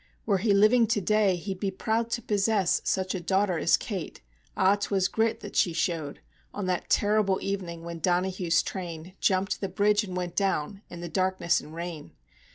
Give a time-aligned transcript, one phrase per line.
[0.25, 4.19] Were he living to day, he'd be proud to possess Such a daughter as Kate.
[4.57, 4.75] Ah!
[4.75, 6.21] 'twas grit that she showed
[6.55, 11.07] On that terrible evening when Donahue's train Jumped the bridge and went down, in the
[11.07, 12.13] darkness and rain.